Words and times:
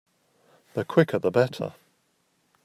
The 0.73 0.83
quicker 0.83 1.19
the 1.19 1.29
better. 1.29 1.75